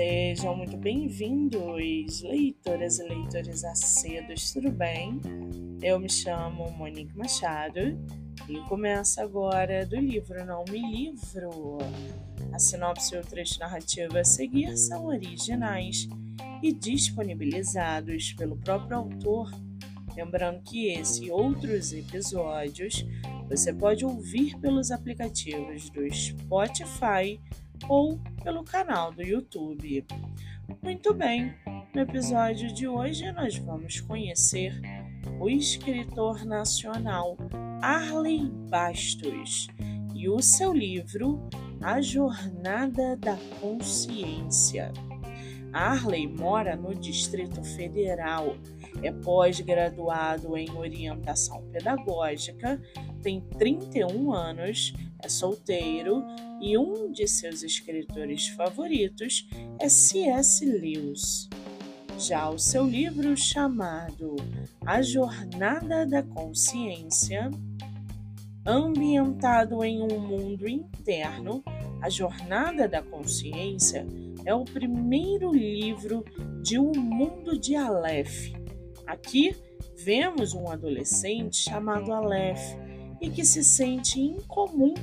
[0.00, 5.20] Sejam muito bem-vindos, leitoras e leitores acedos, tudo bem?
[5.82, 7.98] Eu me chamo Monique Machado
[8.48, 11.76] e começo agora do livro Não Me Livro.
[12.50, 16.08] A sinopse e o trecho narrativo a seguir são originais
[16.62, 19.50] e disponibilizados pelo próprio autor.
[20.16, 23.04] Lembrando que esse e outros episódios
[23.50, 27.38] você pode ouvir pelos aplicativos do Spotify
[27.88, 30.06] ou pelo canal do YouTube.
[30.82, 31.54] Muito bem,
[31.94, 34.80] no episódio de hoje nós vamos conhecer
[35.40, 37.36] o escritor nacional
[37.82, 39.66] Arley Bastos
[40.14, 41.48] e o seu livro
[41.82, 44.92] A Jornada da Consciência.
[45.72, 48.56] Arley mora no Distrito Federal,
[49.02, 52.80] é pós-graduado em orientação pedagógica,
[53.22, 56.24] tem 31 anos, é solteiro
[56.60, 60.64] e um de seus escritores favoritos é C.S.
[60.64, 61.48] Lewis.
[62.18, 64.36] Já o seu livro chamado
[64.84, 67.50] A Jornada da Consciência,
[68.66, 71.62] ambientado em um mundo interno,
[72.02, 74.06] A Jornada da Consciência
[74.44, 76.24] é o primeiro livro
[76.62, 78.52] de Um Mundo de Aleph.
[79.06, 79.54] Aqui
[80.04, 82.74] vemos um adolescente chamado Aleph
[83.20, 84.94] e que se sente incomum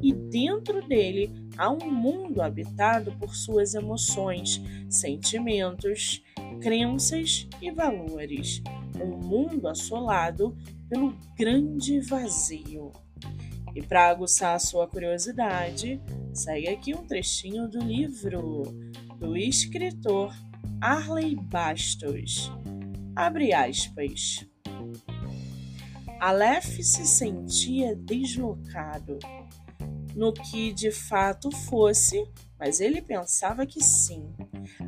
[0.00, 6.22] e dentro dele há um mundo habitado por suas emoções, sentimentos,
[6.60, 8.62] crenças e valores.
[8.98, 10.56] Um mundo assolado
[10.88, 12.92] pelo grande vazio.
[13.76, 16.00] E para aguçar a sua curiosidade,
[16.32, 18.62] segue aqui um trechinho do livro
[19.18, 20.34] do escritor
[20.80, 22.50] Arley Bastos.
[23.14, 24.48] Abre aspas.
[26.18, 29.18] Aleph se sentia deslocado
[30.14, 32.26] no que de fato fosse,
[32.58, 34.34] mas ele pensava que sim.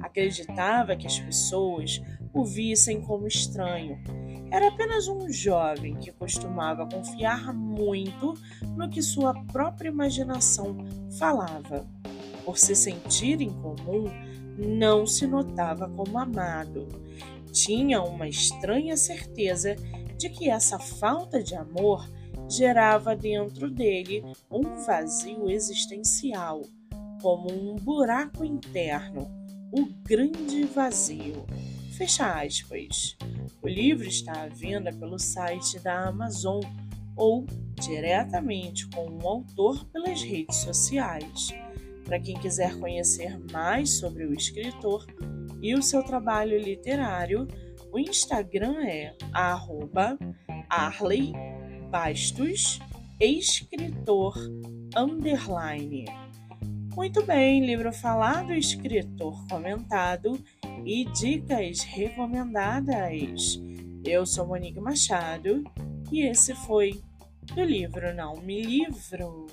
[0.00, 2.00] Acreditava que as pessoas
[2.32, 4.02] o vissem como estranho.
[4.50, 8.34] Era apenas um jovem que costumava confiar muito
[8.76, 10.76] no que sua própria imaginação
[11.18, 11.86] falava.
[12.44, 14.04] Por se sentir incomum,
[14.56, 16.88] não se notava como amado.
[17.52, 19.76] Tinha uma estranha certeza
[20.16, 22.08] de que essa falta de amor
[22.48, 26.62] gerava dentro dele um vazio existencial,
[27.20, 29.30] como um buraco interno,
[29.70, 31.44] o grande vazio.
[31.92, 33.16] Fecha aspas.
[33.60, 36.60] O livro está à venda pelo site da Amazon
[37.16, 41.48] ou diretamente com o autor pelas redes sociais.
[42.04, 45.06] Para quem quiser conhecer mais sobre o escritor
[45.60, 47.48] e o seu trabalho literário,
[47.92, 49.16] o Instagram é
[50.70, 51.32] Arley
[51.90, 52.78] Bastos,
[53.20, 54.36] escritor
[54.96, 56.04] underline.
[56.94, 60.38] Muito bem, livro falado, escritor comentado
[60.84, 63.60] e dicas recomendadas.
[64.04, 65.64] Eu sou Monique Machado
[66.10, 67.00] e esse foi
[67.54, 69.46] do livro Não Me Livro.